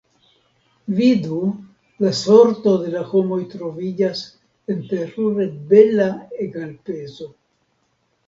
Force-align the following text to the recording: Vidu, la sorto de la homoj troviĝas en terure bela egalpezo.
Vidu, 0.99 1.39
la 2.05 2.13
sorto 2.19 2.71
de 2.85 2.93
la 2.95 3.03
homoj 3.11 3.37
troviĝas 3.51 4.23
en 4.75 4.79
terure 4.95 5.45
bela 5.75 6.07
egalpezo. 6.47 7.29